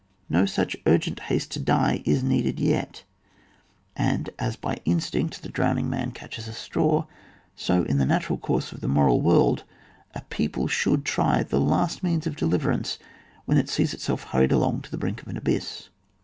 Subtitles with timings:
[0.29, 3.03] No such urgent haste to die is needed yet;
[3.95, 5.93] and as by instinct the drowning VOL.
[5.93, 5.99] n.
[6.01, 7.05] N man catches at a straw,
[7.55, 9.63] so in the natural course of the moral world
[10.15, 12.97] a people should try the last means of deliverance
[13.45, 15.89] when it sees itself hurried along to the brink of an abyss.